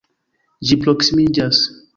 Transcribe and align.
Ĝi 0.69 0.79
proksimiĝas. 0.85 1.65